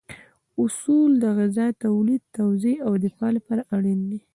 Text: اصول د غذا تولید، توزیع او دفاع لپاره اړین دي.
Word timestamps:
اصول 0.63 1.11
د 1.23 1.25
غذا 1.37 1.67
تولید، 1.85 2.21
توزیع 2.37 2.77
او 2.87 2.91
دفاع 3.05 3.31
لپاره 3.37 3.61
اړین 3.75 3.99
دي. 4.09 4.19